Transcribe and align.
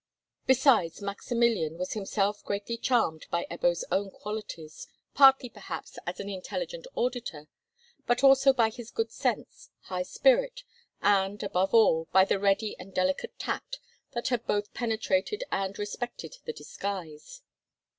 Besides, 0.47 0.99
Maximilian 0.99 1.77
was 1.77 1.93
himself 1.93 2.43
greatly 2.43 2.75
charmed 2.75 3.27
by 3.29 3.45
Ebbo's 3.51 3.85
own 3.91 4.09
qualities—partly 4.09 5.49
perhaps 5.49 5.99
as 6.07 6.19
an 6.19 6.27
intelligent 6.27 6.87
auditor, 6.95 7.45
but 8.07 8.23
also 8.23 8.51
by 8.51 8.71
his 8.71 8.89
good 8.89 9.11
sense, 9.11 9.69
high 9.81 10.01
spirit, 10.01 10.63
and, 11.03 11.43
above 11.43 11.75
all, 11.75 12.07
by 12.11 12.25
the 12.25 12.39
ready 12.39 12.75
and 12.79 12.95
delicate 12.95 13.37
tact 13.37 13.77
that 14.13 14.29
had 14.29 14.47
both 14.47 14.73
penetrated 14.73 15.43
and 15.51 15.77
respected 15.77 16.35
the 16.45 16.53
disguise. 16.53 17.43